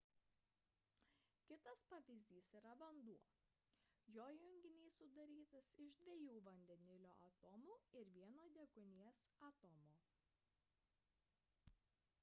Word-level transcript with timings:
kitas 1.49 1.79
pavyzdys 1.91 2.47
yra 2.59 2.71
vanduo 2.79 3.17
jo 4.15 4.25
junginys 4.43 4.97
sudarytas 5.01 5.69
iš 5.85 5.93
dviejų 6.01 6.39
vandenilio 6.49 7.13
atomų 7.29 7.77
ir 8.01 8.11
vieno 8.19 8.49
deguonies 8.59 9.23
atomo 9.51 9.95